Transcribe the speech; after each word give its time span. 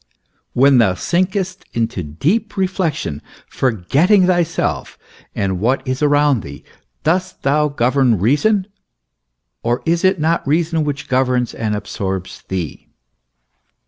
When 0.53 0.79
thou 0.79 0.95
sinkest 0.95 1.63
into 1.73 2.01
deep 2.01 2.57
reflection, 2.57 3.21
forgetting 3.47 4.25
thyself 4.25 4.97
and 5.35 5.59
what 5.59 5.87
is 5.87 6.01
around 6.01 6.41
thee, 6.41 6.63
dost 7.03 7.43
thou 7.43 7.67
govern 7.67 8.17
reason, 8.17 8.65
or 9.61 9.83
is 9.85 10.03
it 10.03 10.19
not 10.19 10.47
reason 10.47 10.83
which 10.85 11.07
governs 11.07 11.53
and 11.53 11.75
absorbs 11.75 12.41
thee? 12.47 12.87